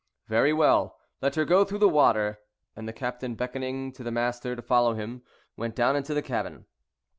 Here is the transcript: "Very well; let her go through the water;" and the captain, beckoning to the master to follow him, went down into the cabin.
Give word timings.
"Very 0.27 0.51
well; 0.51 0.97
let 1.21 1.35
her 1.35 1.45
go 1.45 1.63
through 1.63 1.77
the 1.77 1.87
water;" 1.87 2.39
and 2.75 2.87
the 2.87 2.91
captain, 2.91 3.35
beckoning 3.35 3.91
to 3.91 4.01
the 4.03 4.09
master 4.09 4.55
to 4.55 4.61
follow 4.63 4.95
him, 4.95 5.21
went 5.55 5.75
down 5.75 5.95
into 5.95 6.15
the 6.15 6.23
cabin. 6.23 6.65